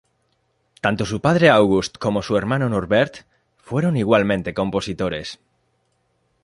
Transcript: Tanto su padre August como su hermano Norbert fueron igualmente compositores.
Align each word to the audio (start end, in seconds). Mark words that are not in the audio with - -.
Tanto 0.85 1.05
su 1.05 1.21
padre 1.21 1.51
August 1.51 1.99
como 1.99 2.23
su 2.23 2.35
hermano 2.35 2.67
Norbert 2.67 3.17
fueron 3.57 3.97
igualmente 3.97 4.55
compositores. 4.55 5.39